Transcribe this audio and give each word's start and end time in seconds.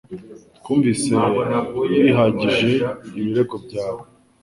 Twumvise 0.57 1.11
bihagije 2.01 2.71
ibirego 3.19 3.55
byawe 3.65 4.03